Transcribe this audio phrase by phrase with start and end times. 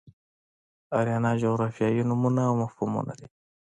[0.97, 3.27] آریانا جغرافیایي نومونه او مفهومونه دي.